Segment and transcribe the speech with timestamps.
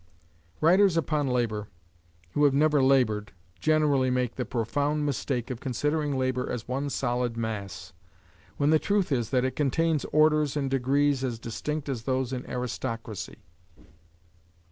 [0.61, 1.67] Writers upon labor,
[2.31, 7.37] who have never labored, generally make the profound mistake of considering labor as one solid
[7.37, 7.93] mass,
[8.57, 12.49] when the truth is that it contains orders and degrees as distinct as those in
[12.49, 13.43] aristocracy.